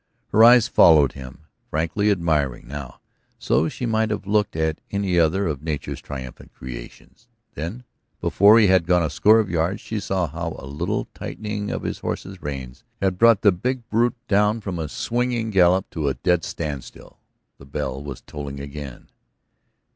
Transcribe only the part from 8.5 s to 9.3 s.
he had gone a